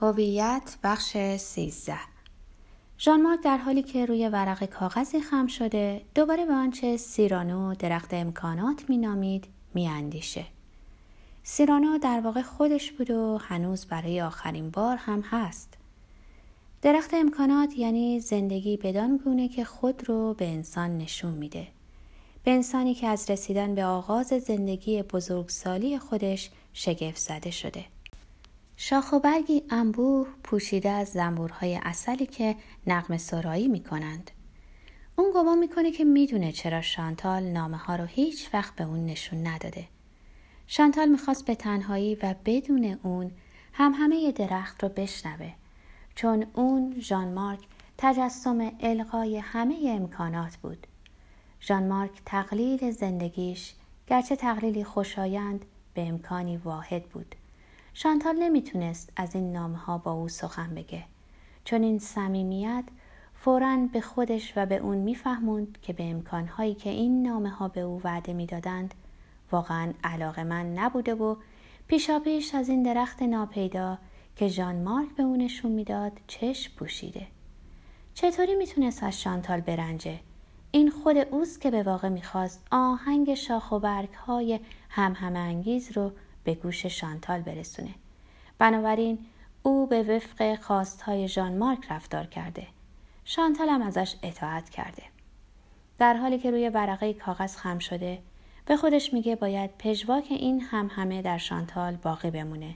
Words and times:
هویت 0.00 0.76
بخش 0.82 1.16
سیزده. 1.36 1.98
ژان 2.98 3.22
مارک 3.22 3.40
در 3.40 3.56
حالی 3.56 3.82
که 3.82 4.06
روی 4.06 4.28
ورق 4.28 4.64
کاغذی 4.64 5.20
خم 5.20 5.46
شده 5.46 6.02
دوباره 6.14 6.46
به 6.46 6.52
آنچه 6.52 6.96
سیرانو 6.96 7.74
درخت 7.74 8.14
امکانات 8.14 8.90
مینامید 8.90 9.46
میاندیشه. 9.74 10.44
سیرانو 11.42 11.98
در 11.98 12.20
واقع 12.20 12.42
خودش 12.42 12.92
بود 12.92 13.10
و 13.10 13.38
هنوز 13.38 13.86
برای 13.86 14.20
آخرین 14.20 14.70
بار 14.70 14.96
هم 14.96 15.20
هست. 15.20 15.74
درخت 16.82 17.14
امکانات 17.14 17.78
یعنی 17.78 18.20
زندگی 18.20 18.76
بدان 18.76 19.16
گونه 19.24 19.48
که 19.48 19.64
خود 19.64 20.08
رو 20.08 20.34
به 20.34 20.48
انسان 20.48 20.98
نشون 20.98 21.32
میده. 21.32 21.66
به 22.44 22.50
انسانی 22.50 22.94
که 22.94 23.06
از 23.06 23.30
رسیدن 23.30 23.74
به 23.74 23.84
آغاز 23.84 24.26
زندگی 24.26 25.02
بزرگسالی 25.02 25.98
خودش 25.98 26.50
شگفت 26.72 27.18
زده 27.18 27.50
شده. 27.50 27.84
شاخ 28.78 29.12
و 29.12 29.18
برگی 29.18 29.62
انبوه 29.70 30.28
پوشیده 30.44 30.90
از 30.90 31.08
زنبورهای 31.08 31.80
اصلی 31.82 32.26
که 32.26 32.56
نقم 32.86 33.16
سرایی 33.16 33.68
می 33.68 33.82
کنند. 33.82 34.30
اون 35.16 35.32
گمان 35.34 35.58
می‌کنه 35.58 35.90
که 35.90 36.04
می‌دونه 36.04 36.52
چرا 36.52 36.80
شانتال 36.80 37.42
نامه 37.42 37.76
ها 37.76 37.96
رو 37.96 38.04
هیچ 38.04 38.48
وقت 38.54 38.74
به 38.74 38.84
اون 38.84 39.06
نشون 39.06 39.46
نداده. 39.46 39.88
شانتال 40.66 41.08
می‌خواست 41.08 41.44
به 41.44 41.54
تنهایی 41.54 42.14
و 42.14 42.34
بدون 42.44 42.98
اون 43.02 43.30
هم 43.72 43.92
همه 43.94 44.32
درخت 44.32 44.82
رو 44.82 44.88
بشنوه 44.88 45.52
چون 46.14 46.46
اون 46.54 47.00
ژان 47.00 47.34
مارک 47.34 47.60
تجسم 47.98 48.72
القای 48.80 49.38
همه 49.38 49.76
امکانات 49.86 50.56
بود. 50.56 50.86
ژان 51.60 51.88
مارک 51.88 52.22
تقلیل 52.24 52.90
زندگیش 52.90 53.74
گرچه 54.06 54.36
تقلیلی 54.36 54.84
خوشایند 54.84 55.64
به 55.94 56.08
امکانی 56.08 56.56
واحد 56.56 57.02
بود. 57.02 57.34
شانتال 57.98 58.36
نمی‌تونست 58.36 59.12
از 59.16 59.34
این 59.34 59.52
نامه 59.52 59.76
ها 59.78 59.98
با 59.98 60.12
او 60.12 60.28
سخن 60.28 60.74
بگه. 60.74 61.04
چون 61.64 61.82
این 61.82 61.98
صمیمیت 61.98 62.84
فورا 63.34 63.88
به 63.92 64.00
خودش 64.00 64.52
و 64.56 64.66
به 64.66 64.76
اون 64.76 64.96
میفهموند 64.98 65.78
که 65.82 65.92
به 65.92 66.10
امکانهایی 66.10 66.74
که 66.74 66.90
این 66.90 67.22
نامه 67.22 67.50
ها 67.50 67.68
به 67.68 67.80
او 67.80 68.00
وعده 68.04 68.32
می‌دادند 68.32 68.94
واقعا 69.52 69.92
علاقه 70.04 70.44
من 70.44 70.74
نبوده 70.74 71.14
و 71.14 71.36
پیشاپیش 71.88 72.54
از 72.54 72.68
این 72.68 72.82
درخت 72.82 73.22
ناپیدا 73.22 73.98
که 74.36 74.48
ژان 74.48 74.82
مارک 74.82 75.08
به 75.08 75.22
اون 75.22 75.40
نشون 75.40 75.72
می‌داد 75.72 76.12
چشم 76.26 76.72
پوشیده. 76.76 77.26
چطوری 78.14 78.54
می‌تونست 78.54 79.02
از 79.02 79.20
شانتال 79.20 79.60
برنجه؟ 79.60 80.20
این 80.70 80.90
خود 80.90 81.16
اوست 81.16 81.60
که 81.60 81.70
به 81.70 81.82
واقع 81.82 82.08
می‌خواست 82.08 82.66
آهنگ 82.70 83.34
شاخ 83.34 83.72
و 83.72 83.78
برگ 83.78 84.14
های 84.14 84.60
هم 84.88 85.12
همه 85.12 85.38
انگیز 85.38 85.92
رو 85.92 86.12
به 86.46 86.54
گوش 86.54 86.86
شانتال 86.86 87.40
برسونه. 87.40 87.94
بنابراین 88.58 89.18
او 89.62 89.86
به 89.86 90.02
وفق 90.02 90.60
خواستهای 90.60 91.28
ژان 91.28 91.58
مارک 91.58 91.86
رفتار 91.90 92.26
کرده. 92.26 92.66
شانتال 93.24 93.68
هم 93.68 93.82
ازش 93.82 94.16
اطاعت 94.22 94.70
کرده. 94.70 95.02
در 95.98 96.14
حالی 96.14 96.38
که 96.38 96.50
روی 96.50 96.68
ورقه 96.68 97.12
کاغذ 97.12 97.56
خم 97.56 97.78
شده 97.78 98.18
به 98.66 98.76
خودش 98.76 99.12
میگه 99.12 99.36
باید 99.36 99.70
پژواک 99.78 100.26
این 100.30 100.60
هم 100.60 100.90
همه 100.92 101.22
در 101.22 101.38
شانتال 101.38 101.96
باقی 101.96 102.30
بمونه. 102.30 102.74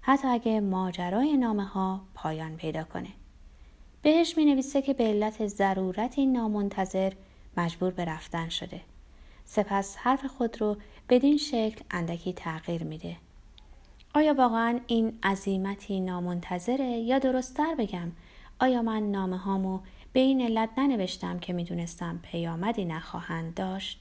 حتی 0.00 0.28
اگه 0.28 0.60
ماجرای 0.60 1.36
نامه 1.36 1.64
ها 1.64 2.00
پایان 2.14 2.56
پیدا 2.56 2.84
کنه. 2.84 3.10
بهش 4.02 4.36
می 4.36 4.44
نویسه 4.44 4.82
که 4.82 4.94
به 4.94 5.04
علت 5.04 5.46
ضرورت 5.46 6.18
این 6.18 6.32
نامنتظر 6.32 7.12
مجبور 7.56 7.92
به 7.92 8.04
رفتن 8.04 8.48
شده. 8.48 8.80
سپس 9.54 9.96
حرف 9.96 10.24
خود 10.24 10.60
رو 10.60 10.76
بدین 11.08 11.36
شکل 11.36 11.84
اندکی 11.90 12.32
تغییر 12.32 12.84
میده. 12.84 13.16
آیا 14.14 14.34
واقعا 14.34 14.80
این 14.86 15.18
عظیمتی 15.22 16.00
نامنتظره 16.00 16.84
یا 16.84 17.18
درستتر 17.18 17.74
بگم 17.74 18.12
آیا 18.60 18.82
من 18.82 19.10
نامه 19.10 19.36
هامو 19.36 19.80
به 20.12 20.20
این 20.20 20.40
علت 20.40 20.68
ننوشتم 20.78 21.38
که 21.38 21.52
می‌دونستم 21.52 22.20
پیامدی 22.22 22.84
نخواهند 22.84 23.54
داشت؟ 23.54 24.00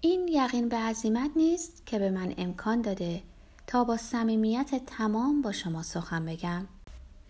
این 0.00 0.28
یقین 0.28 0.68
به 0.68 0.76
عظیمت 0.76 1.30
نیست 1.36 1.86
که 1.86 1.98
به 1.98 2.10
من 2.10 2.34
امکان 2.38 2.80
داده 2.80 3.22
تا 3.66 3.84
با 3.84 3.96
صمیمیت 3.96 4.86
تمام 4.86 5.42
با 5.42 5.52
شما 5.52 5.82
سخن 5.82 6.26
بگم؟ 6.26 6.66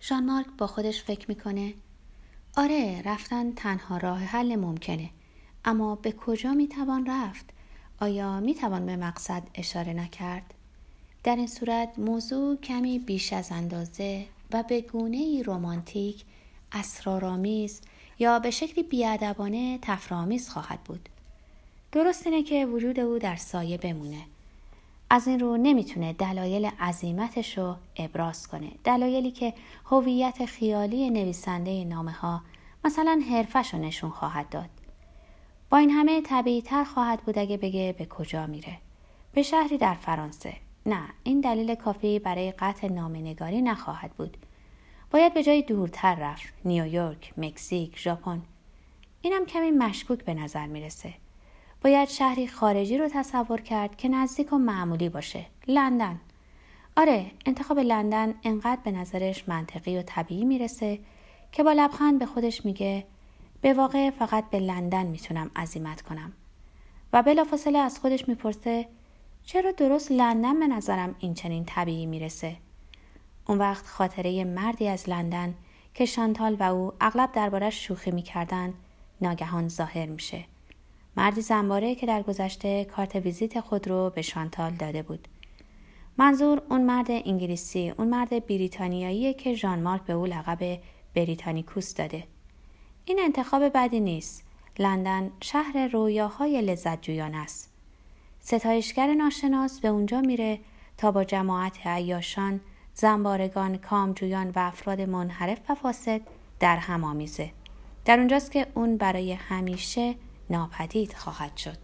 ژان 0.01 0.25
مارک 0.25 0.47
با 0.57 0.67
خودش 0.67 1.03
فکر 1.03 1.25
می‌کنه 1.29 1.73
آره 2.57 3.01
رفتن 3.05 3.51
تنها 3.51 3.97
راه 3.97 4.19
حل 4.19 4.55
ممکنه 4.55 5.09
اما 5.67 5.95
به 5.95 6.11
کجا 6.11 6.53
می‌توان 6.53 7.05
رفت؟ 7.05 7.45
آیا 7.99 8.39
می 8.39 8.55
توان 8.55 8.85
به 8.85 8.95
مقصد 8.95 9.43
اشاره 9.55 9.93
نکرد؟ 9.93 10.53
در 11.23 11.35
این 11.35 11.47
صورت 11.47 11.99
موضوع 11.99 12.55
کمی 12.55 12.99
بیش 12.99 13.33
از 13.33 13.51
اندازه 13.51 14.25
و 14.51 14.63
به 14.63 14.81
گونه 14.81 15.17
ای 15.17 15.43
رومانتیک، 15.43 16.23
اسرارآمیز 16.71 17.81
یا 18.19 18.39
به 18.39 18.51
شکلی 18.51 18.83
بیادبانه 18.83 19.79
تفرامیز 19.81 20.49
خواهد 20.49 20.79
بود. 20.79 21.09
درست 21.91 22.27
اینه 22.27 22.43
که 22.43 22.65
وجود 22.65 22.99
او 22.99 23.19
در 23.19 23.35
سایه 23.35 23.77
بمونه. 23.77 24.21
از 25.09 25.27
این 25.27 25.39
رو 25.39 25.57
نمی‌تونه 25.57 26.13
دلایل 26.13 26.65
عظیمتش 26.65 27.57
رو 27.57 27.75
ابراز 27.95 28.47
کنه. 28.47 28.71
دلایلی 28.83 29.31
که 29.31 29.53
هویت 29.85 30.45
خیالی 30.45 31.09
نویسنده 31.09 31.83
نامه 31.83 32.11
ها 32.11 32.41
مثلا 32.85 33.21
حرفش 33.31 33.73
رو 33.73 33.79
نشون 33.79 34.09
خواهد 34.09 34.49
داد. 34.49 34.69
با 35.69 35.77
این 35.77 35.89
همه 35.89 36.21
طبیعی 36.21 36.61
تر 36.61 36.83
خواهد 36.83 37.21
بود 37.21 37.39
اگه 37.39 37.57
بگه 37.57 37.95
به 37.97 38.05
کجا 38.05 38.47
میره. 38.47 38.77
به 39.33 39.43
شهری 39.43 39.77
در 39.77 39.93
فرانسه. 39.93 40.53
نه 40.85 41.01
این 41.23 41.41
دلیل 41.41 41.75
کافی 41.75 42.19
برای 42.19 42.51
قطع 42.51 42.87
نامنگاری 42.87 43.61
نخواهد 43.61 44.11
بود. 44.11 44.37
باید 45.11 45.33
به 45.33 45.43
جای 45.43 45.61
دورتر 45.61 46.15
رفت. 46.15 46.53
نیویورک 46.65 47.33
مکزیک 47.37 47.99
ژاپن. 47.99 48.41
اینم 49.21 49.45
کمی 49.45 49.71
مشکوک 49.71 50.25
به 50.25 50.33
نظر 50.33 50.65
می‌رسه. 50.65 51.13
باید 51.83 52.09
شهری 52.09 52.47
خارجی 52.47 52.97
رو 52.97 53.09
تصور 53.13 53.61
کرد 53.61 53.97
که 53.97 54.09
نزدیک 54.09 54.53
و 54.53 54.57
معمولی 54.57 55.09
باشه. 55.09 55.45
لندن. 55.67 56.19
آره 56.97 57.25
انتخاب 57.45 57.79
لندن 57.79 58.33
انقدر 58.43 58.81
به 58.83 58.91
نظرش 58.91 59.49
منطقی 59.49 59.97
و 59.97 60.01
طبیعی 60.01 60.45
می‌رسه 60.45 60.99
که 61.51 61.63
با 61.63 61.71
لبخند 61.71 62.19
به 62.19 62.25
خودش 62.25 62.65
میگه 62.65 63.05
به 63.67 63.73
واقع 63.73 64.09
فقط 64.09 64.49
به 64.49 64.59
لندن 64.59 65.05
می‌تونم 65.05 65.51
عزیمت 65.55 66.01
کنم. 66.01 66.33
و 67.13 67.23
بلافاصله 67.23 67.79
از 67.79 67.99
خودش 67.99 68.27
می‌پرسه 68.27 68.87
چرا 69.43 69.71
درست 69.71 70.11
لندن 70.11 70.59
به 70.59 70.67
نظرم 70.67 71.15
این 71.19 71.33
چنین 71.33 71.65
طبیعی 71.65 72.05
می‌رسه؟ 72.05 72.55
اون 73.47 73.57
وقت 73.57 73.85
خاطره 73.85 74.43
مردی 74.43 74.87
از 74.87 75.09
لندن 75.09 75.55
که 75.93 76.05
شانتال 76.05 76.57
و 76.59 76.63
او 76.63 76.93
اغلب 77.01 77.31
دربارش 77.31 77.87
شوخی 77.87 78.11
می‌کردند 78.11 78.73
ناگهان 79.21 79.67
ظاهر 79.67 80.05
میشه. 80.05 80.43
مردی 81.17 81.41
زنباره 81.41 81.95
که 81.95 82.05
در 82.05 82.21
گذشته 82.21 82.85
کارت 82.85 83.15
ویزیت 83.15 83.59
خود 83.59 83.87
رو 83.87 84.11
به 84.15 84.21
شانتال 84.21 84.71
داده 84.71 85.01
بود. 85.01 85.27
منظور 86.17 86.61
اون 86.69 86.81
مرد 86.81 87.07
انگلیسی 87.09 87.89
اون 87.89 88.07
مرد 88.07 88.45
بریتانیایی 88.47 89.33
که 89.33 89.53
ژان 89.53 89.79
مارک 89.79 90.01
به 90.01 90.13
او 90.13 90.25
لقب 90.25 90.79
بریتانیکوس 91.15 91.93
داده. 91.93 92.23
این 93.09 93.19
انتخاب 93.19 93.63
بدی 93.73 93.99
نیست. 93.99 94.43
لندن 94.79 95.31
شهر 95.41 95.87
رویاهای 95.87 96.61
لذت 96.61 97.01
جویان 97.01 97.35
است. 97.35 97.69
ستایشگر 98.39 99.13
ناشناس 99.13 99.79
به 99.79 99.87
اونجا 99.87 100.21
میره 100.21 100.59
تا 100.97 101.11
با 101.11 101.23
جماعت 101.23 101.87
عیاشان، 101.87 102.59
زنبارگان، 102.93 103.77
کامجویان 103.77 104.49
و 104.49 104.59
افراد 104.59 105.01
منحرف 105.01 105.59
و 105.69 105.75
فاسد 105.75 106.21
در 106.59 106.77
هم 106.77 107.03
آمیزه. 107.03 107.51
در 108.05 108.19
اونجاست 108.19 108.51
که 108.51 108.67
اون 108.73 108.97
برای 108.97 109.33
همیشه 109.33 110.15
ناپدید 110.49 111.13
خواهد 111.13 111.57
شد. 111.57 111.77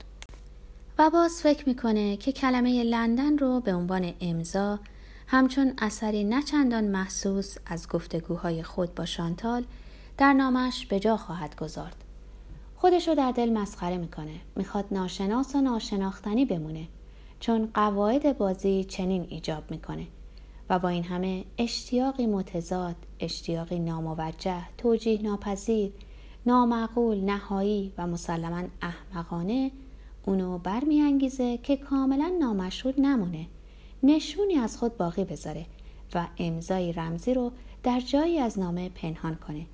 و 0.97 1.09
باز 1.09 1.41
فکر 1.41 1.69
می‌کنه 1.69 2.17
که 2.17 2.31
کلمه 2.31 2.83
لندن 2.83 3.37
رو 3.37 3.59
به 3.59 3.73
عنوان 3.73 4.13
امضا 4.21 4.79
همچون 5.27 5.73
اثری 5.77 6.23
نچندان 6.23 6.83
محسوس 6.83 7.55
از 7.65 7.87
گفتگوهای 7.87 8.63
خود 8.63 8.95
با 8.95 9.05
شانتال 9.05 9.65
در 10.17 10.33
نامش 10.33 10.85
به 10.85 10.99
جا 10.99 11.17
خواهد 11.17 11.55
گذارد. 11.55 12.03
خودش 12.75 13.07
رو 13.07 13.15
در 13.15 13.31
دل 13.31 13.53
مسخره 13.53 13.97
می‌کنه. 13.97 14.39
می‌خواد 14.55 14.85
ناشناس 14.91 15.55
و 15.55 15.61
ناشناختنی 15.61 16.45
بمونه. 16.45 16.87
چون 17.39 17.69
قواعد 17.73 18.37
بازی 18.37 18.83
چنین 18.83 19.25
ایجاب 19.29 19.71
می‌کنه. 19.71 20.07
و 20.69 20.79
با 20.79 20.89
این 20.89 21.03
همه 21.03 21.45
اشتیاقی 21.57 22.25
متضاد، 22.25 22.95
اشتیاقی 23.19 23.79
ناموجه، 23.79 24.61
توجیه 24.77 25.21
ناپذیر، 25.21 25.91
نامعقول، 26.45 27.17
نهایی 27.17 27.93
و 27.97 28.07
مسلما 28.07 28.63
احمقانه 28.81 29.71
اونو 30.25 30.57
برمیانگیزه 30.57 31.57
که 31.57 31.77
کاملا 31.77 32.33
نامشهود 32.39 33.01
نمونه 33.01 33.47
نشونی 34.03 34.55
از 34.55 34.77
خود 34.77 34.97
باقی 34.97 35.23
بذاره 35.23 35.65
و 36.15 36.27
امضای 36.37 36.93
رمزی 36.93 37.33
رو 37.33 37.51
در 37.83 37.99
جایی 37.99 38.39
از 38.39 38.59
نامه 38.59 38.89
پنهان 38.89 39.35
کنه 39.35 39.65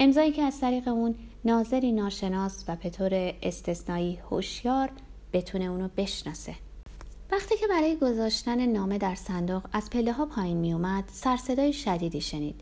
امضایی 0.00 0.32
که 0.32 0.42
از 0.42 0.60
طریق 0.60 0.88
اون 0.88 1.14
ناظری 1.44 1.92
ناشناس 1.92 2.64
و 2.68 2.76
به 2.76 2.90
طور 2.90 3.34
استثنایی 3.42 4.18
هوشیار 4.30 4.90
بتونه 5.32 5.64
اونو 5.64 5.88
بشناسه. 5.96 6.54
وقتی 7.32 7.56
که 7.56 7.66
برای 7.66 7.96
گذاشتن 7.96 8.66
نامه 8.66 8.98
در 8.98 9.14
صندوق 9.14 9.62
از 9.72 9.90
پله 9.90 10.12
ها 10.12 10.26
پایین 10.26 10.56
می 10.56 10.72
اومد 10.72 11.04
سرصدای 11.12 11.72
شدیدی 11.72 12.20
شنید. 12.20 12.60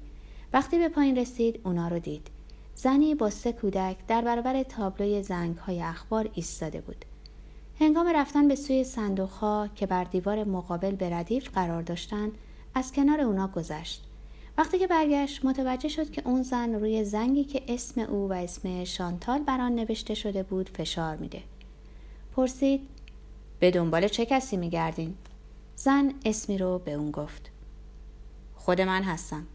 وقتی 0.52 0.78
به 0.78 0.88
پایین 0.88 1.16
رسید 1.16 1.60
اونا 1.64 1.88
رو 1.88 1.98
دید. 1.98 2.26
زنی 2.74 3.14
با 3.14 3.30
سه 3.30 3.52
کودک 3.52 3.96
در 4.08 4.20
برابر 4.20 4.62
تابلوی 4.62 5.22
زنگ 5.22 5.56
های 5.56 5.82
اخبار 5.82 6.30
ایستاده 6.34 6.80
بود. 6.80 7.04
هنگام 7.80 8.06
رفتن 8.06 8.48
به 8.48 8.54
سوی 8.54 8.84
صندوق 8.84 9.30
ها 9.30 9.68
که 9.74 9.86
بر 9.86 10.04
دیوار 10.04 10.44
مقابل 10.44 10.94
به 10.94 11.10
ردیف 11.10 11.48
قرار 11.48 11.82
داشتند 11.82 12.32
از 12.74 12.92
کنار 12.92 13.20
اونا 13.20 13.48
گذشت. 13.48 14.04
وقتی 14.58 14.78
که 14.78 14.86
برگشت 14.86 15.44
متوجه 15.44 15.88
شد 15.88 16.10
که 16.10 16.22
اون 16.24 16.42
زن 16.42 16.74
روی 16.74 17.04
زنگی 17.04 17.44
که 17.44 17.62
اسم 17.68 18.00
او 18.00 18.28
و 18.28 18.32
اسم 18.32 18.84
شانتال 18.84 19.42
بر 19.42 19.60
آن 19.60 19.74
نوشته 19.74 20.14
شده 20.14 20.42
بود 20.42 20.68
فشار 20.68 21.16
میده. 21.16 21.42
پرسید 22.36 22.80
به 23.60 23.70
دنبال 23.70 24.08
چه 24.08 24.26
کسی 24.26 24.56
میگردین؟ 24.56 25.14
زن 25.76 26.12
اسمی 26.24 26.58
رو 26.58 26.78
به 26.78 26.92
اون 26.92 27.10
گفت. 27.10 27.50
خود 28.54 28.80
من 28.80 29.02
هستم. 29.02 29.46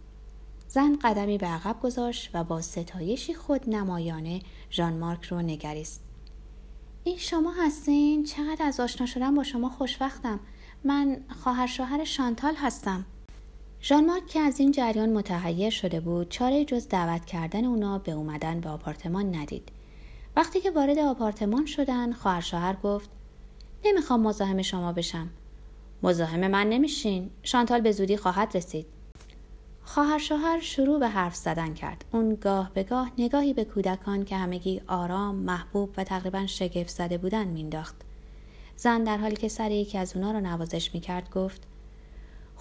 زن 0.68 0.95
قدمی 0.95 1.38
به 1.38 1.47
عقب 1.47 1.81
گذاشت 1.81 2.30
و 2.33 2.44
با 2.44 2.62
ستایشی 2.62 3.33
خود 3.33 3.69
نمایانه 3.69 4.42
ژان 4.71 4.94
مارک 4.94 5.24
رو 5.24 5.42
نگریست. 5.42 6.01
این 7.04 7.18
شما 7.18 7.51
هستین؟ 7.51 8.24
چقدر 8.24 8.65
از 8.65 8.80
آشنا 8.80 9.07
شدن 9.07 9.36
با 9.36 9.44
شما 9.44 9.69
خوشوقتم 9.69 10.39
من 10.83 11.18
خواهر 11.44 11.68
شوهر 11.68 12.04
شانتال 12.04 12.56
هستم. 12.56 13.06
ژان 13.83 14.06
مارک 14.06 14.28
که 14.28 14.39
از 14.39 14.60
این 14.60 14.72
جریان 14.72 15.10
متحیر 15.10 15.69
شده 15.69 16.00
بود 16.00 16.30
چاره 16.30 16.66
جز 16.66 16.88
دعوت 16.88 17.25
کردن 17.25 17.66
اونا 17.66 17.98
به 17.98 18.12
اومدن 18.12 18.60
به 18.60 18.69
آپارتمان 18.69 19.36
ندید. 19.36 19.69
وقتی 20.36 20.62
که 20.62 20.72
وارد 20.72 21.00
آپارتمان 21.00 21.66
شدن 21.66 22.12
خواهر 22.12 22.42
شوهر 22.42 22.75
گفت 22.83 23.10
نمی‌خوام 23.86 24.22
مزاحم 24.22 24.62
شما 24.62 24.94
بشم. 24.94 25.30
مزاحم 26.04 26.48
من 26.48 26.69
نمیشین 26.69 27.30
شانتال 27.44 27.81
به 27.81 27.92
زودی 27.92 28.18
خواهد 28.18 28.57
رسید. 28.57 28.86
خواهر 29.83 30.18
شوهر 30.18 30.60
شروع 30.60 31.00
به 31.00 31.07
حرف 31.07 31.36
زدن 31.36 31.74
کرد. 31.74 32.06
اون 32.12 32.36
گاه 32.36 32.72
به 32.74 32.83
گاه 32.83 33.12
نگاهی 33.18 33.54
به 33.54 33.63
کودکان 33.63 34.25
که 34.25 34.36
همگی 34.36 34.81
آرام 34.88 35.36
محبوب 35.36 35.89
و 35.98 36.04
تقریبا 36.04 36.45
شگفت 36.45 36.89
زده 36.89 37.18
بودن 37.18 37.48
مینداخت 37.48 37.95
زن 38.75 39.04
در 39.04 39.18
حالی 39.18 39.36
که 39.36 39.48
سر 39.48 39.72
یکی 39.72 39.98
از 39.98 40.16
اونا 40.16 40.31
رو 40.31 40.39
نوازش 40.39 40.94
می‌کرد 40.94 41.30
گفت 41.30 41.70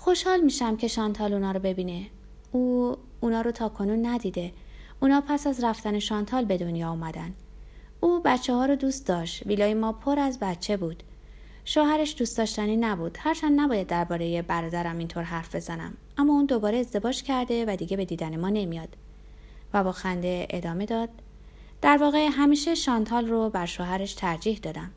خوشحال 0.00 0.40
میشم 0.40 0.76
که 0.76 0.88
شانتال 0.88 1.32
اونا 1.32 1.52
رو 1.52 1.60
ببینه. 1.60 2.06
او 2.52 2.96
اونا 3.20 3.40
رو 3.40 3.52
تا 3.52 3.68
کنون 3.68 4.06
ندیده. 4.06 4.52
اونا 5.00 5.22
پس 5.28 5.46
از 5.46 5.64
رفتن 5.64 5.98
شانتال 5.98 6.44
به 6.44 6.58
دنیا 6.58 6.90
اومدن. 6.90 7.34
او 8.00 8.20
بچه 8.24 8.54
ها 8.54 8.66
رو 8.66 8.76
دوست 8.76 9.06
داشت. 9.06 9.46
ویلای 9.46 9.74
ما 9.74 9.92
پر 9.92 10.18
از 10.18 10.38
بچه 10.38 10.76
بود. 10.76 11.02
شوهرش 11.64 12.14
دوست 12.18 12.38
داشتنی 12.38 12.76
نبود. 12.76 13.18
هرچند 13.20 13.60
نباید 13.60 13.86
درباره 13.86 14.42
برادرم 14.42 14.98
اینطور 14.98 15.22
حرف 15.22 15.54
بزنم. 15.54 15.94
اما 16.18 16.32
اون 16.32 16.46
دوباره 16.46 16.78
ازدواج 16.78 17.22
کرده 17.22 17.64
و 17.68 17.76
دیگه 17.76 17.96
به 17.96 18.04
دیدن 18.04 18.36
ما 18.36 18.48
نمیاد. 18.48 18.96
و 19.74 19.84
با 19.84 19.92
خنده 19.92 20.46
ادامه 20.50 20.86
داد. 20.86 21.08
در 21.82 21.96
واقع 21.96 22.28
همیشه 22.32 22.74
شانتال 22.74 23.28
رو 23.28 23.50
بر 23.50 23.66
شوهرش 23.66 24.14
ترجیح 24.14 24.58
دادم. 24.58 24.90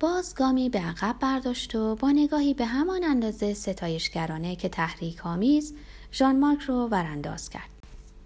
باز 0.00 0.34
گامی 0.34 0.68
به 0.68 0.78
عقب 0.78 1.16
برداشت 1.20 1.74
و 1.74 1.96
با 1.96 2.10
نگاهی 2.10 2.54
به 2.54 2.66
همان 2.66 3.04
اندازه 3.04 3.54
ستایشگرانه 3.54 4.56
که 4.56 4.68
تحریک 4.68 5.26
آمیز 5.26 5.74
ژان 6.12 6.40
مارک 6.40 6.60
رو 6.60 6.88
ورانداز 6.88 7.50
کرد. 7.50 7.70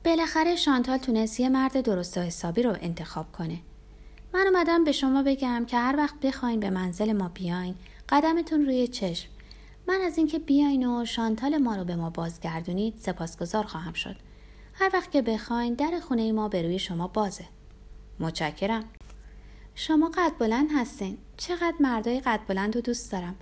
بالاخره 0.05 0.57
شانتال 0.57 0.99
تونست 0.99 1.41
یه 1.41 1.49
مرد 1.49 1.81
درست 1.81 2.19
و 2.19 2.21
حسابی 2.21 2.63
رو 2.63 2.77
انتخاب 2.81 3.33
کنه. 3.33 3.59
من 4.35 4.47
اومدم 4.47 4.85
به 4.85 4.93
شما 4.93 5.23
بگم 5.23 5.65
که 5.67 5.77
هر 5.77 5.97
وقت 5.97 6.21
بخواین 6.21 6.61
به 6.61 6.71
منزل 6.71 7.13
ما 7.13 7.29
بیاین 7.35 7.75
قدمتون 8.09 8.67
روی 8.67 8.89
چشم. 8.89 9.29
من 9.89 10.01
از 10.01 10.19
اینکه 10.19 10.39
بیاین 10.39 10.87
و 10.87 11.05
شانتال 11.05 11.59
ما 11.59 11.77
رو 11.77 11.85
به 11.85 11.97
ما 11.97 12.11
بازگردونید 12.11 12.95
سپاسگزار 12.99 13.65
خواهم 13.65 13.93
شد. 13.93 14.17
هر 14.75 14.91
وقت 14.95 15.11
که 15.11 15.23
بخواین 15.23 15.75
در 15.75 16.01
خونه 16.09 16.33
ما 16.33 16.49
به 16.49 16.63
روی 16.63 16.79
شما 16.79 17.09
بازه. 17.09 17.45
متشکرم. 18.21 18.85
شما 19.83 20.11
قد 20.15 20.33
بلند 20.39 20.69
هستین. 20.75 21.19
چقدر 21.37 21.75
مردای 21.81 22.21
قد 22.21 22.41
بلند 22.49 22.75
رو 22.75 22.81
دوست 22.81 23.13
دارم. 23.13 23.35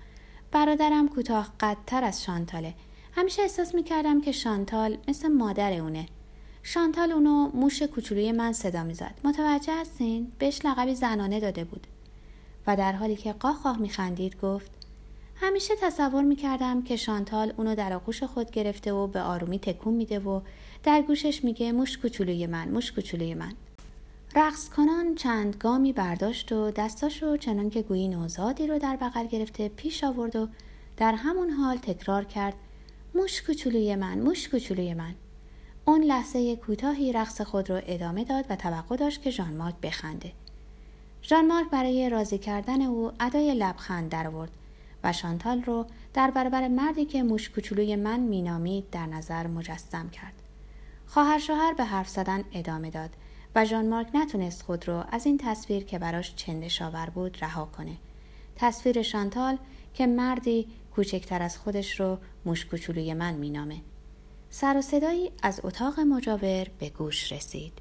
برادرم 0.52 1.08
کوتاه 1.08 1.52
قدتر 1.60 2.04
از 2.04 2.24
شانتاله. 2.24 2.74
همیشه 3.12 3.42
احساس 3.42 3.74
می‌کردم 3.74 4.20
که 4.20 4.32
شانتال 4.32 4.96
مثل 5.08 5.28
مادر 5.28 5.72
اونه. 5.72 6.06
شانتال 6.62 7.12
اونو 7.12 7.50
موش 7.54 7.82
کوچولوی 7.82 8.32
من 8.32 8.52
صدا 8.52 8.84
می‌زد. 8.84 9.20
متوجه 9.24 9.80
هستین؟ 9.80 10.32
بهش 10.38 10.60
لقبی 10.64 10.94
زنانه 10.94 11.40
داده 11.40 11.64
بود. 11.64 11.86
و 12.66 12.76
در 12.76 12.92
حالی 12.92 13.16
که 13.16 13.32
قاقاه 13.32 13.78
میخندید 13.78 14.40
گفت 14.40 14.70
همیشه 15.34 15.74
تصور 15.80 16.22
می‌کردم 16.22 16.82
که 16.82 16.96
شانتال 16.96 17.52
اونو 17.56 17.74
در 17.74 17.92
آغوش 17.92 18.22
خود 18.22 18.50
گرفته 18.50 18.92
و 18.92 19.06
به 19.06 19.20
آرومی 19.20 19.58
تکون 19.58 19.94
میده 19.94 20.18
و 20.18 20.40
در 20.84 21.02
گوشش 21.02 21.44
میگه 21.44 21.72
موش 21.72 21.98
کوچولوی 21.98 22.46
من 22.46 22.68
موش 22.68 22.92
کوچولوی 22.92 23.34
من. 23.34 23.52
رقص 24.38 24.68
کنان 24.68 25.14
چند 25.14 25.56
گامی 25.56 25.92
برداشت 25.92 26.52
و 26.52 26.70
دستاشو 26.70 27.36
چنان 27.36 27.70
که 27.70 27.82
گویی 27.82 28.08
نوزادی 28.08 28.66
رو 28.66 28.78
در 28.78 28.96
بغل 28.96 29.26
گرفته 29.26 29.68
پیش 29.68 30.04
آورد 30.04 30.36
و 30.36 30.48
در 30.96 31.12
همون 31.12 31.50
حال 31.50 31.76
تکرار 31.76 32.24
کرد 32.24 32.54
موش 33.14 33.42
کوچولوی 33.42 33.96
من 33.96 34.18
موش 34.18 34.48
کوچولوی 34.48 34.94
من. 34.94 35.14
اون 35.84 36.02
لحظه 36.02 36.56
کوتاهی 36.56 37.12
رقص 37.12 37.40
خود 37.40 37.70
را 37.70 37.76
ادامه 37.76 38.24
داد 38.24 38.44
و 38.50 38.56
توقع 38.56 38.96
داشت 38.96 39.22
که 39.22 39.30
ژان 39.30 39.56
مارک 39.56 39.74
بخنده. 39.82 40.32
ژان 41.22 41.46
مارک 41.46 41.70
برای 41.70 42.08
راضی 42.10 42.38
کردن 42.38 42.82
او 42.82 43.12
ادای 43.20 43.54
لبخند 43.54 44.10
درآورد 44.10 44.52
و 45.04 45.12
شانتال 45.12 45.62
رو 45.62 45.86
در 46.14 46.30
برابر 46.30 46.68
مردی 46.68 47.04
که 47.04 47.22
موش 47.22 47.50
کوچولوی 47.50 47.96
من 47.96 48.20
مینامید 48.20 48.90
در 48.90 49.06
نظر 49.06 49.46
مجسم 49.46 50.10
کرد. 50.10 50.34
خواهر 51.06 51.38
شوهر 51.38 51.72
به 51.72 51.84
حرف 51.84 52.08
زدن 52.08 52.44
ادامه 52.52 52.90
داد 52.90 53.10
و 53.54 53.64
ژان 53.64 53.88
مارک 53.88 54.06
نتونست 54.14 54.62
خود 54.62 54.88
رو 54.88 55.04
از 55.10 55.26
این 55.26 55.38
تصویر 55.38 55.84
که 55.84 55.98
براش 55.98 56.34
چندشاور 56.34 57.10
بود 57.10 57.38
رها 57.40 57.64
کنه 57.64 57.96
تصویر 58.56 59.02
شانتال 59.02 59.58
که 59.94 60.06
مردی 60.06 60.66
کوچکتر 60.94 61.42
از 61.42 61.58
خودش 61.58 62.00
رو 62.00 62.18
موش 62.44 62.66
کوچولوی 62.66 63.14
من 63.14 63.34
مینامه 63.34 63.76
سر 64.50 64.76
و 64.76 64.80
صدایی 64.80 65.30
از 65.42 65.60
اتاق 65.64 66.00
مجاور 66.00 66.66
به 66.78 66.88
گوش 66.88 67.32
رسید. 67.32 67.72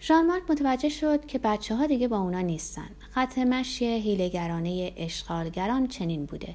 ژان 0.00 0.26
مارک 0.26 0.42
متوجه 0.50 0.88
شد 0.88 1.26
که 1.26 1.38
بچه 1.38 1.76
ها 1.76 1.86
دیگه 1.86 2.08
با 2.08 2.18
اونا 2.18 2.40
نیستن. 2.40 2.88
خط 3.10 3.38
مشی 3.38 3.84
هیلگرانه 3.84 4.92
اشغالگران 4.96 5.86
چنین 5.86 6.26
بوده. 6.26 6.54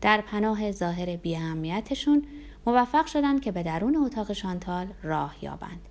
در 0.00 0.20
پناه 0.20 0.72
ظاهر 0.72 1.16
بیاهمیتشون 1.16 2.24
موفق 2.66 3.06
شدند 3.06 3.40
که 3.40 3.52
به 3.52 3.62
درون 3.62 3.96
اتاق 3.96 4.32
شانتال 4.32 4.86
راه 5.02 5.36
یابند. 5.42 5.89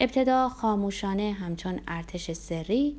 ابتدا 0.00 0.48
خاموشانه 0.48 1.32
همچون 1.40 1.80
ارتش 1.88 2.32
سری 2.32 2.96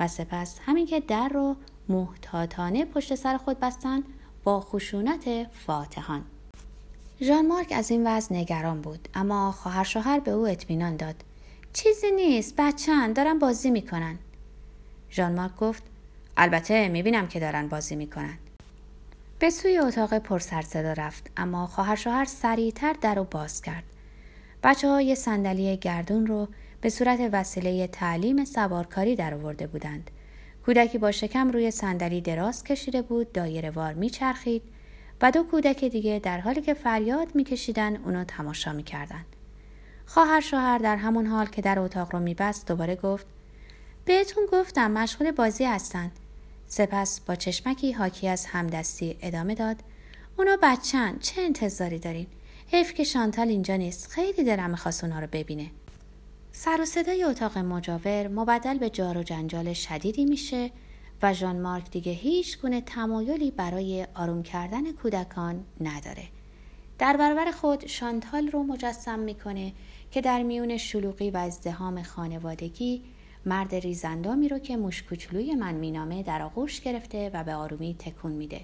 و 0.00 0.08
سپس 0.08 0.58
همین 0.66 0.86
که 0.86 1.00
در 1.00 1.28
رو 1.28 1.56
محتاطانه 1.88 2.84
پشت 2.84 3.14
سر 3.14 3.36
خود 3.36 3.60
بستند 3.60 4.04
با 4.44 4.60
خشونت 4.60 5.46
فاتحان. 5.66 6.24
ژان 7.20 7.46
مارک 7.46 7.72
از 7.76 7.90
این 7.90 8.06
وضع 8.06 8.34
نگران 8.34 8.80
بود 8.80 9.08
اما 9.14 9.52
خواهر 9.52 9.84
شوهر 9.84 10.20
به 10.20 10.30
او 10.30 10.46
اطمینان 10.46 10.96
داد. 10.96 11.24
چیزی 11.72 12.10
نیست 12.10 12.54
بچن 12.58 13.12
دارن 13.12 13.38
بازی 13.38 13.70
می‌کنن. 13.70 14.18
ژان 15.10 15.34
مارک 15.34 15.56
گفت 15.56 15.82
البته 16.36 16.88
می‌بینم 16.88 17.28
که 17.28 17.40
دارن 17.40 17.68
بازی 17.68 17.96
می‌کنن. 17.96 18.38
به 19.38 19.50
سوی 19.50 19.78
اتاق 19.78 20.18
پرسر 20.18 20.62
صدا 20.62 20.92
رفت 20.92 21.30
اما 21.36 21.66
خواهر 21.66 21.96
شوهر 21.96 22.24
سریعتر 22.24 22.92
در 22.92 23.14
رو 23.14 23.24
باز 23.24 23.62
کرد. 23.62 23.84
بچه 24.62 24.88
ها 24.88 25.00
یه 25.00 25.14
صندلی 25.14 25.76
گردون 25.76 26.26
رو 26.26 26.48
به 26.80 26.88
صورت 26.88 27.20
وسیله 27.32 27.86
تعلیم 27.86 28.44
سوارکاری 28.44 29.16
در 29.16 29.34
آورده 29.34 29.66
بودند 29.66 30.10
کودکی 30.66 30.98
با 30.98 31.10
شکم 31.10 31.50
روی 31.50 31.70
صندلی 31.70 32.20
دراز 32.20 32.64
کشیده 32.64 33.02
بود 33.02 33.32
دایره 33.32 33.70
وار 33.70 33.94
میچرخید 33.94 34.62
و 35.22 35.30
دو 35.30 35.42
کودک 35.42 35.84
دیگه 35.84 36.20
در 36.22 36.40
حالی 36.40 36.60
که 36.60 36.74
فریاد 36.74 37.34
میکشیدن 37.34 37.96
اونو 37.96 38.24
تماشا 38.24 38.72
می‌کردن. 38.72 39.24
خواهر 40.06 40.40
شوهر 40.40 40.78
در 40.78 40.96
همون 40.96 41.26
حال 41.26 41.46
که 41.46 41.62
در 41.62 41.78
اتاق 41.78 42.12
رو 42.12 42.20
میبست 42.20 42.68
دوباره 42.68 42.96
گفت 42.96 43.26
بهتون 44.04 44.46
گفتم 44.52 44.90
مشغول 44.90 45.30
بازی 45.30 45.64
هستند. 45.64 46.12
سپس 46.66 47.20
با 47.20 47.34
چشمکی 47.34 47.92
حاکی 47.92 48.28
از 48.28 48.46
همدستی 48.46 49.16
ادامه 49.22 49.54
داد 49.54 49.76
اونا 50.38 50.58
بچن 50.62 51.18
چه 51.18 51.42
انتظاری 51.42 51.98
دارین؟ 51.98 52.26
حیف 52.72 52.94
که 52.94 53.04
شانتال 53.04 53.48
اینجا 53.48 53.76
نیست 53.76 54.10
خیلی 54.10 54.44
دلم 54.44 54.70
می‌خواست 54.70 55.04
اونا 55.04 55.20
رو 55.20 55.26
ببینه. 55.32 55.70
سر 56.52 56.80
و 56.80 56.84
صدای 56.84 57.24
اتاق 57.24 57.58
مجاور 57.58 58.28
مبدل 58.28 58.78
به 58.78 58.90
جار 58.90 59.18
و 59.18 59.22
جنجال 59.22 59.72
شدیدی 59.72 60.24
میشه 60.24 60.70
و 61.22 61.34
ژان 61.34 61.60
مارک 61.60 61.90
دیگه 61.90 62.12
هیچ 62.12 62.58
گونه 62.60 62.80
تمایلی 62.80 63.50
برای 63.50 64.06
آروم 64.14 64.42
کردن 64.42 64.92
کودکان 64.92 65.64
نداره. 65.80 66.24
در 66.98 67.16
برابر 67.16 67.50
خود 67.50 67.86
شانتال 67.86 68.48
رو 68.48 68.62
مجسم 68.62 69.18
می‌کنه 69.18 69.72
که 70.10 70.20
در 70.20 70.42
میون 70.42 70.76
شلوغی 70.76 71.30
و 71.30 71.36
ازدهام 71.36 72.02
خانوادگی 72.02 73.02
مرد 73.46 73.74
ریزندامی 73.74 74.48
رو 74.48 74.58
که 74.58 74.76
مشکوچلوی 74.76 75.54
من 75.54 75.74
مینامه 75.74 76.22
در 76.22 76.42
آغوش 76.42 76.80
گرفته 76.80 77.30
و 77.34 77.44
به 77.44 77.54
آرومی 77.54 77.96
تکون 77.98 78.32
میده. 78.32 78.60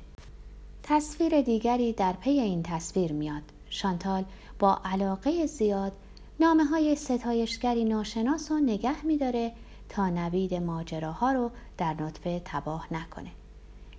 تصویر 0.82 1.40
دیگری 1.40 1.92
در 1.92 2.12
پی 2.12 2.30
این 2.30 2.62
تصویر 2.62 3.12
میاد 3.12 3.55
شانتال 3.70 4.24
با 4.58 4.80
علاقه 4.84 5.46
زیاد 5.46 5.92
نامه 6.40 6.64
های 6.64 6.96
ستایشگری 6.96 7.84
ناشناس 7.84 8.52
رو 8.52 8.58
نگه 8.58 9.06
میداره 9.06 9.52
تا 9.88 10.08
نوید 10.08 10.54
ماجراها 10.54 11.32
رو 11.32 11.50
در 11.78 11.94
نطفه 11.94 12.42
تباه 12.44 12.94
نکنه. 12.94 13.30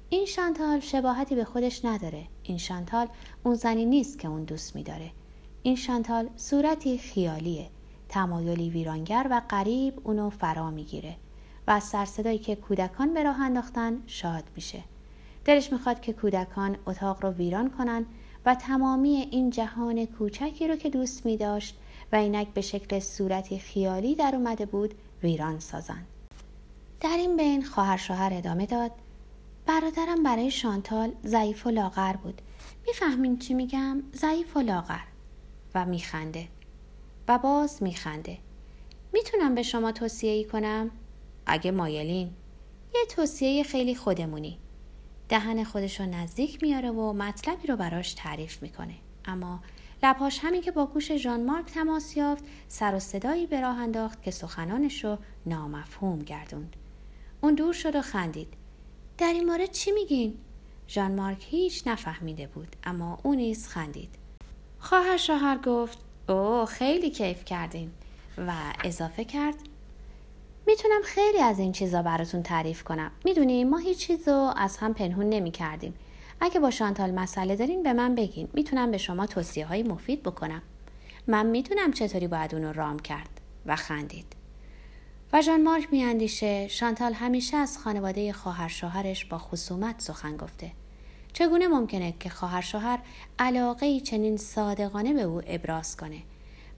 این 0.09 0.25
شانتال 0.25 0.79
شباهتی 0.79 1.35
به 1.35 1.43
خودش 1.43 1.85
نداره. 1.85 2.23
این 2.43 2.57
شانتال 2.57 3.07
اون 3.43 3.55
زنی 3.55 3.85
نیست 3.85 4.19
که 4.19 4.27
اون 4.27 4.43
دوست 4.43 4.75
میداره. 4.75 5.11
این 5.63 5.75
شانتال 5.75 6.29
صورتی 6.35 6.97
خیالیه. 6.97 7.69
تمایلی 8.09 8.69
ویرانگر 8.69 9.27
و 9.31 9.41
قریب 9.49 10.01
اونو 10.03 10.29
فرا 10.29 10.71
می‌گیره 10.71 11.15
و 11.67 11.71
از 11.71 11.83
سرصدایی 11.83 12.39
که 12.39 12.55
کودکان 12.55 13.13
به 13.13 13.23
راه 13.23 13.41
انداختن 13.41 14.03
شاد 14.07 14.43
میشه. 14.55 14.83
دلش 15.45 15.71
می‌خواد 15.71 16.01
که 16.01 16.13
کودکان 16.13 16.77
اتاق 16.85 17.25
رو 17.25 17.31
ویران 17.31 17.69
کنن 17.69 18.05
و 18.47 18.55
تمامی 18.55 19.27
این 19.31 19.49
جهان 19.49 20.05
کوچکی 20.05 20.67
رو 20.67 20.75
که 20.75 20.89
دوست 20.89 21.25
میداشت 21.25 21.77
و 22.11 22.15
اینک 22.15 22.47
به 22.47 22.61
شکل 22.61 22.99
صورتی 22.99 23.59
خیالی 23.59 24.15
در 24.15 24.35
اومده 24.35 24.65
بود 24.65 24.93
ویران 25.23 25.59
سازن 25.59 26.05
در 27.01 27.17
این 27.17 27.37
بین 27.37 27.63
خواهر 27.63 27.97
شوهر 27.97 28.33
ادامه 28.33 28.65
داد. 28.65 28.91
برادرم 29.65 30.23
برای 30.23 30.51
شانتال 30.51 31.11
ضعیف 31.25 31.67
و 31.67 31.69
لاغر 31.69 32.13
بود. 32.13 32.41
می‌فهمین 32.87 33.39
چی 33.39 33.53
میگم؟ 33.53 34.03
ضعیف 34.15 34.57
و 34.57 34.61
لاغر. 34.61 35.05
و 35.75 35.85
میخنده 35.85 36.47
و 37.27 37.37
باز 37.37 37.83
میخنده 37.83 38.37
می‌تونم 39.13 39.55
به 39.55 39.63
شما 39.63 39.91
توصیه 39.91 40.31
ای 40.31 40.43
کنم؟ 40.43 40.91
اگه 41.45 41.71
مایلین. 41.71 42.29
یه 42.95 43.05
توصیه 43.09 43.63
خیلی 43.63 43.95
خودمونی. 43.95 44.57
دهن 45.29 45.63
خودش 45.63 45.99
رو 45.99 46.05
نزدیک 46.05 46.63
میاره 46.63 46.91
و 46.91 47.13
مطلبی 47.13 47.67
رو 47.67 47.75
براش 47.75 48.13
تعریف 48.13 48.63
می‌کنه. 48.63 48.95
اما 49.25 49.59
لبهاش 50.03 50.39
همین 50.41 50.61
که 50.61 50.71
با 50.71 50.85
گوش 50.85 51.17
ژان 51.17 51.45
مارک 51.45 51.65
تماس 51.65 52.17
یافت 52.17 52.43
سر 52.67 52.95
و 52.95 52.99
صدایی 52.99 53.47
به 53.47 53.61
راه 53.61 53.79
انداخت 53.79 54.23
که 54.23 54.31
سخنانش 54.31 55.03
رو 55.03 55.17
نامفهوم 55.45 56.19
گردوند. 56.19 56.75
اون 57.41 57.55
دور 57.55 57.73
شد 57.73 57.95
و 57.95 58.01
خندید. 58.01 58.53
در 59.17 59.33
این 59.33 59.45
مورد 59.45 59.71
چی 59.71 59.91
میگین؟ 59.91 60.37
ژان 60.89 61.15
مارک 61.15 61.45
هیچ 61.49 61.87
نفهمیده 61.87 62.47
بود 62.47 62.75
اما 62.83 63.19
او 63.23 63.35
نیز 63.35 63.67
خندید. 63.67 64.15
خواهر 64.79 65.17
شوهر 65.17 65.57
گفت 65.57 65.97
اوه 66.29 66.65
خیلی 66.65 67.09
کیف 67.09 67.45
کردین. 67.45 67.91
و 68.37 68.53
اضافه 68.83 69.25
کرد 69.25 69.55
می‌تونم 70.67 71.01
خیلی 71.03 71.39
از 71.39 71.59
این 71.59 71.71
چیزا 71.71 72.01
براتون 72.01 72.43
تعریف 72.43 72.83
کنم. 72.83 73.11
می‌دونیم 73.25 73.69
ما 73.69 73.77
هیچ 73.77 73.97
چیزو 73.97 74.53
از 74.57 74.77
هم 74.77 74.93
پنهون 74.93 75.29
نمی 75.29 75.51
کردیم 75.51 75.93
اگه 76.41 76.59
با 76.59 76.71
شانتال 76.71 77.11
مسئله 77.11 77.55
دارین 77.55 77.83
به 77.83 77.93
من 77.93 78.15
بگین. 78.15 78.47
می‌تونم 78.53 78.91
به 78.91 78.97
شما 78.97 79.25
توصیه 79.25 79.65
های 79.65 79.83
مفید 79.83 80.23
بکنم. 80.23 80.61
من 81.27 81.45
می‌دونم 81.45 81.91
چطوری 81.91 82.27
باید 82.27 82.55
اونو 82.55 82.73
رام 82.73 82.99
کرد 82.99 83.29
و 83.65 83.75
خندید. 83.75 84.25
و 85.33 85.41
ژان 85.41 85.63
مارک 85.63 85.87
میاندیشه 85.91 86.67
شانتال 86.67 87.13
همیشه 87.13 87.57
از 87.57 87.77
خانواده 87.77 88.33
خواهر 88.33 88.67
شوهرش 88.67 89.25
با 89.25 89.37
خصومت 89.37 90.01
سخن 90.01 90.37
گفته. 90.37 90.71
چگونه 91.33 91.67
ممکنه 91.67 92.13
که 92.19 92.29
خواهر 92.29 92.61
شوهر 92.61 92.99
علاقه 93.39 93.99
چنین 93.99 94.37
صادقانه 94.37 95.13
به 95.13 95.21
او 95.21 95.41
ابراز 95.47 95.97
کنه؟ 95.97 96.17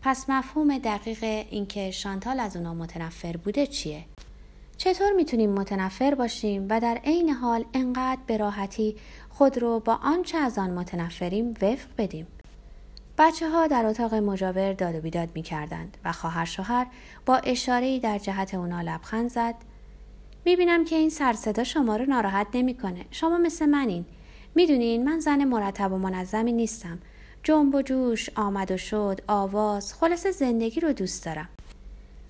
پس 0.01 0.29
مفهوم 0.29 0.77
دقیق 0.77 1.23
اینکه 1.23 1.91
شانتال 1.91 2.39
از 2.39 2.55
اونا 2.55 2.73
متنفر 2.73 3.37
بوده 3.37 3.67
چیه 3.67 4.05
چطور 4.77 5.11
می‌تونیم 5.11 5.49
متنفر 5.49 6.15
باشیم 6.15 6.67
و 6.69 6.79
در 6.79 6.99
عین 7.03 7.29
حال 7.29 7.65
انقدر 7.73 8.21
به 8.27 8.37
راحتی 8.37 8.95
خود 9.29 9.57
رو 9.57 9.79
با 9.79 9.93
آنچه 10.03 10.37
از 10.37 10.57
آن 10.57 10.69
متنفریم 10.69 11.49
وفق 11.49 11.87
بدیم 11.97 12.27
بچه 13.17 13.49
ها 13.49 13.67
در 13.67 13.85
اتاق 13.85 14.13
مجاور 14.13 14.73
داد 14.73 14.95
و 14.95 15.01
بیداد 15.01 15.29
می 15.35 15.41
کردند 15.41 15.97
و 16.05 16.11
خواهر 16.11 16.45
شوهر 16.45 16.87
با 17.25 17.37
اشارهی 17.37 17.99
در 17.99 18.17
جهت 18.17 18.53
اونا 18.53 18.81
لبخند 18.81 19.29
زد 19.29 19.55
می 20.45 20.55
بینم 20.55 20.85
که 20.85 20.95
این 20.95 21.09
سرصدا 21.09 21.63
شما 21.63 21.95
رو 21.95 22.05
ناراحت 22.05 22.47
نمی‌کنه. 22.53 23.05
شما 23.11 23.37
مثل 23.37 23.65
منین. 23.65 24.05
می‌دونین 24.55 25.03
من 25.03 25.19
زن 25.19 25.43
مرتب 25.43 25.93
و 25.93 25.97
منظمی 25.97 26.51
نیستم. 26.51 26.99
جنب 27.43 27.75
و 27.75 27.81
جوش، 27.81 28.29
آمد 28.35 28.71
و 28.71 28.77
شد، 28.77 29.21
آواز، 29.27 29.93
خلاص 29.93 30.27
زندگی 30.27 30.79
رو 30.79 30.93
دوست 30.93 31.25
دارم. 31.25 31.49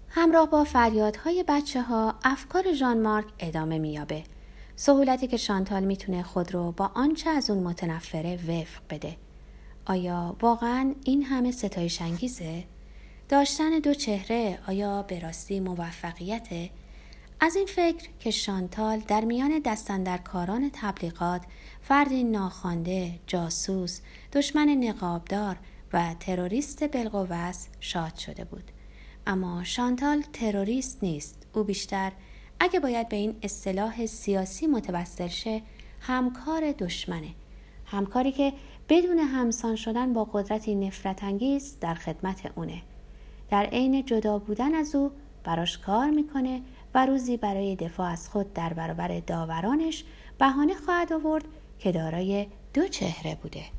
همراه 0.10 0.50
با 0.50 0.64
فریادهای 0.64 1.46
بچه 1.48 1.82
ها 1.82 2.16
افکار 2.24 2.74
ژان 2.74 3.02
مارک 3.02 3.26
ادامه 3.40 3.80
مییابه. 3.80 4.24
سهولتی 4.76 5.28
که 5.28 5.38
شانتال 5.38 5.84
می‌تونه 5.84 6.24
خود 6.24 6.54
رو 6.54 6.72
با 6.72 6.92
آنچه 6.94 7.30
از 7.30 7.50
اون 7.50 7.64
متنفره 7.64 8.34
وفق 8.36 8.82
بده. 8.90 9.16
آیا 9.86 10.36
واقعا 10.42 10.94
این 11.04 11.24
همه 11.24 11.52
ستایش 11.52 12.02
انگیزه؟ 12.02 12.64
داشتن 13.30 13.80
دو 13.80 13.94
چهره 13.94 14.60
آیا 14.68 15.02
به 15.04 15.20
راستی 15.20 15.60
موفقیته؟ 15.60 16.70
از 17.42 17.56
این 17.56 17.66
فکر 17.66 18.10
که 18.20 18.32
شانتال 18.32 19.00
در 19.00 19.26
میان 19.26 19.62
دستندرکاران 19.66 20.70
تبلیغات 20.74 21.42
فردی 21.82 22.24
ناخوانده، 22.24 23.20
جاسوس، 23.28 24.02
دشمن 24.34 24.70
نقابدار 24.70 25.58
و 25.94 26.16
تروریست 26.20 26.88
بلقوس 26.88 27.68
شاد 27.80 28.16
شده 28.16 28.44
بود. 28.44 28.64
اما 29.28 29.64
شانتال 29.64 30.24
تروریست 30.34 31.04
نیست. 31.04 31.48
او 31.54 31.64
بیشتر 31.64 32.12
اگه 32.60 32.80
باید 32.80 33.10
به 33.10 33.16
این 33.16 33.36
اصطلاح 33.44 34.06
سیاسی 34.06 34.68
متوسل 34.68 35.28
شه 35.28 35.62
همکار 36.00 36.72
دشمنه. 36.72 37.30
همکاری 37.86 38.32
که 38.32 38.54
بدون 38.90 39.20
همسان 39.20 39.76
شدن 39.76 40.14
با 40.14 40.24
قدرتی 40.24 40.76
نفرت 40.76 41.24
انگیز 41.24 41.78
در 41.82 41.94
خدمت 41.94 42.52
اونه. 42.56 42.82
در 43.52 43.66
عین 43.66 44.06
جدا 44.06 44.40
بودن 44.40 44.76
از 44.76 44.96
او 44.96 45.12
براش 45.44 45.78
کار 45.78 46.10
می‌کنه 46.10 46.62
و 46.96 47.06
روزی 47.06 47.38
برای 47.38 47.76
دفاع 47.76 48.12
از 48.12 48.30
خود 48.30 48.54
در 48.54 48.74
برابر 48.74 49.20
داورانش 49.20 50.04
بهانه 50.38 50.74
خواهد 50.74 51.14
آورد 51.14 51.46
که 51.80 51.92
دارای 51.92 52.48
دو 52.74 52.88
چهره 52.88 53.36
بوده. 53.36 53.79